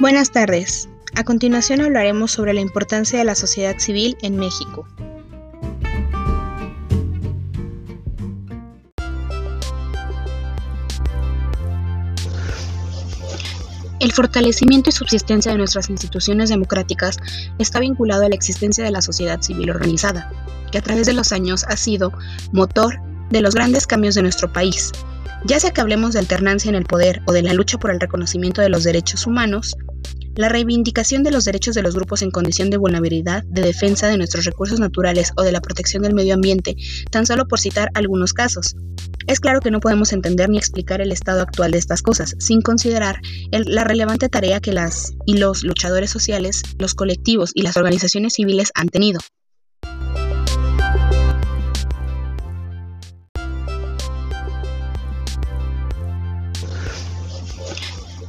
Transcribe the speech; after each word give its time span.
Buenas 0.00 0.32
tardes. 0.32 0.88
A 1.14 1.22
continuación 1.22 1.80
hablaremos 1.80 2.32
sobre 2.32 2.52
la 2.52 2.60
importancia 2.60 3.16
de 3.16 3.24
la 3.24 3.36
sociedad 3.36 3.78
civil 3.78 4.16
en 4.22 4.36
México. 4.36 4.88
El 14.00 14.10
fortalecimiento 14.10 14.90
y 14.90 14.92
subsistencia 14.92 15.52
de 15.52 15.58
nuestras 15.58 15.88
instituciones 15.88 16.48
democráticas 16.48 17.18
está 17.60 17.78
vinculado 17.78 18.24
a 18.24 18.28
la 18.28 18.34
existencia 18.34 18.82
de 18.82 18.90
la 18.90 19.00
sociedad 19.00 19.40
civil 19.42 19.70
organizada, 19.70 20.28
que 20.72 20.78
a 20.78 20.82
través 20.82 21.06
de 21.06 21.12
los 21.12 21.30
años 21.30 21.64
ha 21.68 21.76
sido 21.76 22.12
motor 22.50 23.00
de 23.30 23.40
los 23.40 23.54
grandes 23.54 23.86
cambios 23.86 24.16
de 24.16 24.22
nuestro 24.22 24.52
país, 24.52 24.90
ya 25.44 25.60
sea 25.60 25.72
que 25.72 25.80
hablemos 25.80 26.14
de 26.14 26.20
alternancia 26.20 26.68
en 26.68 26.74
el 26.74 26.84
poder 26.84 27.22
o 27.26 27.32
de 27.32 27.42
la 27.42 27.52
lucha 27.52 27.78
por 27.78 27.90
el 27.90 28.00
reconocimiento 28.00 28.62
de 28.62 28.70
los 28.70 28.84
derechos 28.84 29.26
humanos, 29.26 29.76
la 30.36 30.48
reivindicación 30.48 31.22
de 31.22 31.30
los 31.30 31.44
derechos 31.44 31.74
de 31.74 31.82
los 31.82 31.94
grupos 31.94 32.22
en 32.22 32.30
condición 32.30 32.70
de 32.70 32.76
vulnerabilidad, 32.76 33.44
de 33.44 33.62
defensa 33.62 34.08
de 34.08 34.16
nuestros 34.16 34.44
recursos 34.44 34.80
naturales 34.80 35.32
o 35.36 35.42
de 35.42 35.52
la 35.52 35.60
protección 35.60 36.02
del 36.02 36.14
medio 36.14 36.34
ambiente, 36.34 36.76
tan 37.10 37.26
solo 37.26 37.46
por 37.46 37.60
citar 37.60 37.90
algunos 37.94 38.32
casos. 38.32 38.74
Es 39.26 39.40
claro 39.40 39.60
que 39.60 39.70
no 39.70 39.80
podemos 39.80 40.12
entender 40.12 40.50
ni 40.50 40.58
explicar 40.58 41.00
el 41.00 41.12
estado 41.12 41.42
actual 41.42 41.70
de 41.70 41.78
estas 41.78 42.02
cosas, 42.02 42.34
sin 42.38 42.62
considerar 42.62 43.20
la 43.50 43.84
relevante 43.84 44.28
tarea 44.28 44.60
que 44.60 44.72
las 44.72 45.12
y 45.24 45.38
los 45.38 45.62
luchadores 45.62 46.10
sociales, 46.10 46.62
los 46.78 46.94
colectivos 46.94 47.52
y 47.54 47.62
las 47.62 47.76
organizaciones 47.76 48.34
civiles 48.34 48.70
han 48.74 48.88
tenido. 48.88 49.20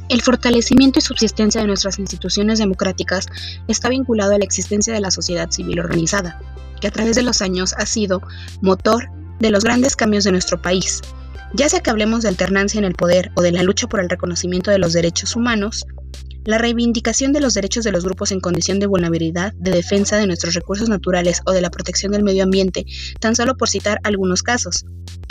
El 0.08 0.22
fortalecimiento 0.22 1.00
y 1.00 1.02
subsistencia 1.02 1.60
de 1.60 1.66
nuestras 1.66 1.98
instituciones 1.98 2.60
democráticas 2.60 3.26
está 3.66 3.88
vinculado 3.88 4.34
a 4.34 4.38
la 4.38 4.44
existencia 4.44 4.94
de 4.94 5.00
la 5.00 5.10
sociedad 5.10 5.50
civil 5.50 5.80
organizada, 5.80 6.40
que 6.80 6.86
a 6.86 6.92
través 6.92 7.16
de 7.16 7.24
los 7.24 7.42
años 7.42 7.74
ha 7.76 7.86
sido 7.86 8.22
motor 8.60 9.10
de 9.40 9.50
los 9.50 9.64
grandes 9.64 9.96
cambios 9.96 10.22
de 10.22 10.30
nuestro 10.30 10.62
país, 10.62 11.02
ya 11.54 11.68
sea 11.68 11.80
que 11.80 11.90
hablemos 11.90 12.22
de 12.22 12.28
alternancia 12.28 12.78
en 12.78 12.84
el 12.84 12.94
poder 12.94 13.32
o 13.34 13.42
de 13.42 13.50
la 13.50 13.64
lucha 13.64 13.88
por 13.88 13.98
el 13.98 14.08
reconocimiento 14.08 14.70
de 14.70 14.78
los 14.78 14.92
derechos 14.92 15.34
humanos, 15.34 15.84
la 16.44 16.58
reivindicación 16.58 17.32
de 17.32 17.40
los 17.40 17.54
derechos 17.54 17.82
de 17.82 17.90
los 17.90 18.04
grupos 18.04 18.30
en 18.30 18.38
condición 18.38 18.78
de 18.78 18.86
vulnerabilidad, 18.86 19.52
de 19.54 19.72
defensa 19.72 20.16
de 20.18 20.28
nuestros 20.28 20.54
recursos 20.54 20.88
naturales 20.88 21.42
o 21.46 21.52
de 21.52 21.60
la 21.60 21.70
protección 21.70 22.12
del 22.12 22.22
medio 22.22 22.44
ambiente, 22.44 22.86
tan 23.18 23.34
solo 23.34 23.56
por 23.56 23.68
citar 23.68 23.98
algunos 24.04 24.44
casos. 24.44 24.84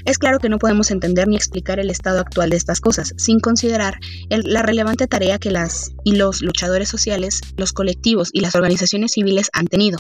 Es 0.05 0.19
claro 0.19 0.37
que 0.37 0.49
no 0.49 0.59
podemos 0.59 0.91
entender 0.91 1.27
ni 1.27 1.35
explicar 1.35 1.79
el 1.79 1.89
estado 1.89 2.19
actual 2.19 2.51
de 2.51 2.57
estas 2.57 2.79
cosas, 2.79 3.15
sin 3.17 3.39
considerar 3.39 3.99
la 4.29 4.61
relevante 4.61 5.07
tarea 5.07 5.39
que 5.39 5.49
las 5.49 5.93
y 6.03 6.15
los 6.15 6.43
luchadores 6.43 6.89
sociales, 6.89 7.41
los 7.57 7.73
colectivos 7.73 8.29
y 8.31 8.41
las 8.41 8.53
organizaciones 8.53 9.13
civiles 9.13 9.49
han 9.51 9.65
tenido. 9.65 9.97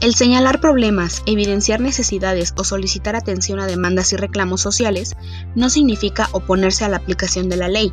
El 0.00 0.14
señalar 0.14 0.60
problemas, 0.60 1.22
evidenciar 1.26 1.80
necesidades 1.80 2.54
o 2.56 2.64
solicitar 2.64 3.14
atención 3.14 3.60
a 3.60 3.66
demandas 3.66 4.12
y 4.12 4.16
reclamos 4.16 4.62
sociales 4.62 5.14
no 5.54 5.70
significa 5.70 6.28
oponerse 6.32 6.84
a 6.84 6.88
la 6.88 6.96
aplicación 6.96 7.48
de 7.50 7.56
la 7.58 7.68
ley, 7.68 7.92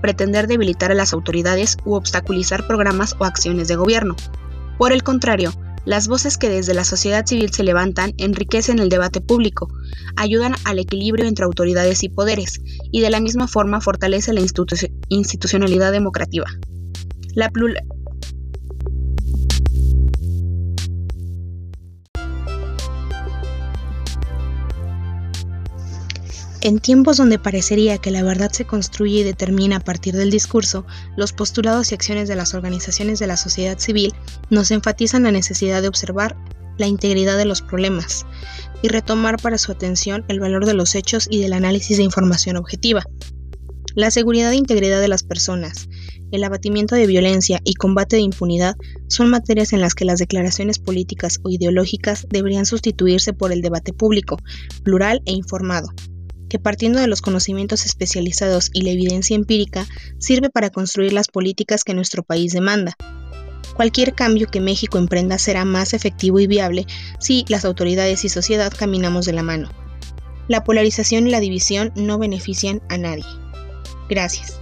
pretender 0.00 0.46
debilitar 0.46 0.92
a 0.92 0.94
las 0.94 1.12
autoridades 1.12 1.76
u 1.84 1.94
obstaculizar 1.94 2.66
programas 2.66 3.16
o 3.18 3.24
acciones 3.24 3.68
de 3.68 3.76
gobierno. 3.76 4.16
Por 4.78 4.92
el 4.92 5.02
contrario, 5.02 5.52
las 5.86 6.08
voces 6.08 6.36
que 6.36 6.48
desde 6.48 6.74
la 6.74 6.84
sociedad 6.84 7.24
civil 7.24 7.52
se 7.52 7.62
levantan 7.62 8.12
enriquecen 8.18 8.80
el 8.80 8.88
debate 8.88 9.20
público, 9.20 9.68
ayudan 10.16 10.54
al 10.64 10.80
equilibrio 10.80 11.26
entre 11.26 11.44
autoridades 11.44 12.02
y 12.02 12.08
poderes, 12.08 12.60
y 12.90 13.00
de 13.00 13.10
la 13.10 13.20
misma 13.20 13.46
forma 13.46 13.80
fortalece 13.80 14.32
la 14.32 14.40
institucionalidad 15.08 15.92
democrática. 15.92 16.46
La, 17.34 17.50
En 26.62 26.78
tiempos 26.80 27.18
donde 27.18 27.38
parecería 27.38 27.98
que 27.98 28.10
la 28.10 28.22
verdad 28.22 28.50
se 28.50 28.64
construye 28.64 29.20
y 29.20 29.22
determina 29.22 29.76
a 29.76 29.80
partir 29.80 30.16
del 30.16 30.30
discurso, 30.30 30.86
los 31.16 31.32
postulados 31.32 31.92
y 31.92 31.94
acciones 31.94 32.28
de 32.28 32.36
las 32.36 32.54
organizaciones 32.54 33.18
de 33.18 33.26
la 33.26 33.36
sociedad 33.36 33.78
civil 33.78 34.14
nos 34.48 34.70
enfatizan 34.70 35.24
la 35.24 35.32
necesidad 35.32 35.82
de 35.82 35.88
observar 35.88 36.36
la 36.78 36.86
integridad 36.86 37.36
de 37.36 37.44
los 37.44 37.60
problemas 37.62 38.26
y 38.82 38.88
retomar 38.88 39.40
para 39.40 39.58
su 39.58 39.70
atención 39.70 40.24
el 40.28 40.40
valor 40.40 40.64
de 40.64 40.74
los 40.74 40.94
hechos 40.94 41.28
y 41.30 41.40
del 41.40 41.52
análisis 41.52 41.98
de 41.98 42.04
información 42.04 42.56
objetiva. 42.56 43.04
La 43.94 44.10
seguridad 44.10 44.52
e 44.52 44.56
integridad 44.56 45.00
de 45.00 45.08
las 45.08 45.22
personas, 45.22 45.88
el 46.30 46.42
abatimiento 46.42 46.94
de 46.94 47.06
violencia 47.06 47.60
y 47.64 47.74
combate 47.74 48.16
de 48.16 48.22
impunidad 48.22 48.76
son 49.08 49.30
materias 49.30 49.72
en 49.72 49.80
las 49.80 49.94
que 49.94 50.04
las 50.04 50.18
declaraciones 50.18 50.78
políticas 50.78 51.38
o 51.44 51.50
ideológicas 51.50 52.26
deberían 52.30 52.66
sustituirse 52.66 53.32
por 53.32 53.52
el 53.52 53.62
debate 53.62 53.92
público, 53.92 54.38
plural 54.82 55.22
e 55.26 55.32
informado 55.32 55.88
que 56.48 56.58
partiendo 56.58 57.00
de 57.00 57.06
los 57.06 57.22
conocimientos 57.22 57.86
especializados 57.86 58.70
y 58.72 58.82
la 58.82 58.90
evidencia 58.90 59.36
empírica 59.36 59.86
sirve 60.18 60.50
para 60.50 60.70
construir 60.70 61.12
las 61.12 61.28
políticas 61.28 61.84
que 61.84 61.94
nuestro 61.94 62.22
país 62.22 62.52
demanda. 62.52 62.96
Cualquier 63.74 64.14
cambio 64.14 64.46
que 64.46 64.60
México 64.60 64.98
emprenda 64.98 65.38
será 65.38 65.64
más 65.64 65.92
efectivo 65.92 66.40
y 66.40 66.46
viable 66.46 66.86
si 67.20 67.44
las 67.48 67.64
autoridades 67.64 68.24
y 68.24 68.28
sociedad 68.28 68.72
caminamos 68.76 69.26
de 69.26 69.34
la 69.34 69.42
mano. 69.42 69.70
La 70.48 70.64
polarización 70.64 71.26
y 71.26 71.30
la 71.30 71.40
división 71.40 71.92
no 71.96 72.18
benefician 72.18 72.80
a 72.88 72.96
nadie. 72.96 73.24
Gracias. 74.08 74.60